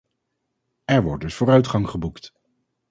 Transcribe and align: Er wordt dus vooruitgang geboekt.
Er 0.85 1.03
wordt 1.03 1.23
dus 1.23 1.33
vooruitgang 1.35 1.89
geboekt. 1.89 2.33